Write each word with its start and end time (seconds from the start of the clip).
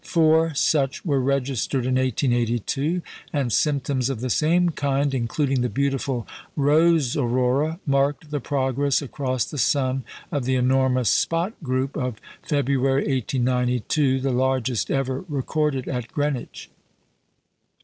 Four 0.03 0.55
such 0.55 1.05
were 1.05 1.21
registered 1.21 1.85
in 1.85 1.93
1882; 1.93 3.03
and 3.31 3.53
symptoms 3.53 4.09
of 4.09 4.19
the 4.19 4.31
same 4.31 4.71
kind, 4.71 5.13
including 5.13 5.61
the 5.61 5.69
beautiful 5.69 6.25
"Rose 6.55 7.15
Aurora," 7.15 7.79
marked 7.85 8.31
the 8.31 8.39
progress 8.39 9.03
across 9.03 9.45
the 9.45 9.59
sun 9.59 10.03
of 10.31 10.45
the 10.45 10.55
enormous 10.55 11.11
spot 11.11 11.53
group 11.61 11.95
of 11.95 12.19
February, 12.41 13.01
1892 13.01 14.19
the 14.21 14.31
largest 14.31 14.89
ever 14.89 15.23
recorded 15.29 15.87
at 15.87 16.07
Greenwich. 16.11 16.71